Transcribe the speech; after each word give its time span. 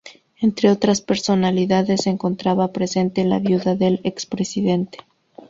Entre 0.39 0.71
otras 0.71 0.99
personalidades 0.99 2.01
se 2.01 2.09
encontraba 2.09 2.73
presente 2.73 3.23
la 3.23 3.37
viuda 3.37 3.75
del 3.75 4.01
expresidente. 4.03 4.97